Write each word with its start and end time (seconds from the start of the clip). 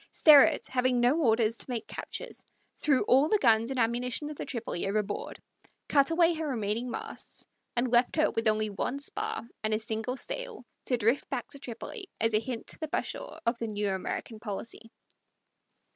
Sterrett, 0.11 0.65
having 0.65 0.99
no 0.99 1.15
orders 1.21 1.59
to 1.59 1.69
make 1.69 1.85
captures, 1.85 2.43
threw 2.79 3.03
all 3.03 3.29
the 3.29 3.37
guns 3.37 3.69
and 3.69 3.79
ammunition 3.79 4.31
of 4.31 4.35
the 4.35 4.45
Tripoli 4.47 4.87
overboard, 4.87 5.39
cut 5.87 6.09
away 6.09 6.33
her 6.33 6.47
remaining 6.47 6.89
masts, 6.89 7.45
and 7.75 7.91
left 7.91 8.15
her 8.15 8.31
with 8.31 8.47
only 8.47 8.71
one 8.71 8.97
spar 8.97 9.43
and 9.63 9.75
a 9.75 9.77
single 9.77 10.17
sail 10.17 10.65
to 10.85 10.97
drift 10.97 11.29
back 11.29 11.49
to 11.49 11.59
Tripoli, 11.59 12.09
as 12.19 12.33
a 12.33 12.39
hint 12.39 12.65
to 12.65 12.79
the 12.79 12.87
Bashaw 12.87 13.37
of 13.45 13.59
the 13.59 13.67
new 13.67 13.91
American 13.91 14.39
policy. 14.39 14.89